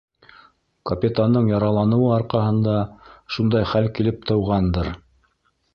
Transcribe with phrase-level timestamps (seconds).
[0.91, 2.75] Капитандың яраланыуы арҡаһында
[3.37, 4.93] шундай хәл килеп тыуғандыр.